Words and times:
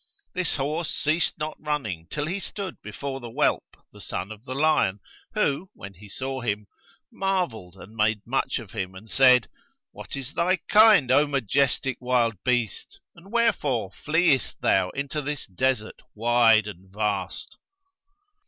This 0.33 0.55
horse 0.55 0.89
ceased 0.89 1.37
not 1.37 1.57
running 1.61 2.07
till 2.09 2.25
he 2.25 2.39
stood 2.39 2.81
before 2.81 3.19
the 3.19 3.29
whelp, 3.29 3.77
the 3.93 4.01
son 4.01 4.31
of 4.31 4.45
the 4.45 4.55
lion 4.55 4.99
who, 5.35 5.69
when 5.75 5.93
he 5.93 6.09
saw 6.09 6.41
him, 6.41 6.65
marvelled 7.11 7.75
and 7.75 7.95
made 7.95 8.25
much 8.25 8.57
of 8.57 8.71
him 8.71 8.95
and 8.95 9.07
said, 9.07 9.47
'What 9.91 10.15
is 10.15 10.33
thy 10.33 10.55
kind, 10.67 11.11
O 11.11 11.27
majestic 11.27 11.97
wild 12.01 12.43
beast 12.43 12.99
and 13.13 13.31
wherefore 13.31 13.91
freest 13.91 14.59
thou 14.61 14.89
into 14.89 15.21
this 15.21 15.45
desert 15.45 16.01
wide 16.15 16.65
and 16.65 16.89
vast?' 16.91 17.57